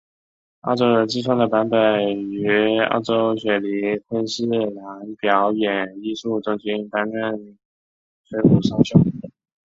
[0.61, 7.59] 澳洲人自创的版本于澳洲雪梨昆士兰表演艺术中心担任
[8.23, 8.99] 崔普上校。